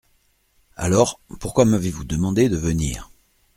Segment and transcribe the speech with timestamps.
[0.77, 3.11] Alors, pourquoi m’avez-vous demandé de venir?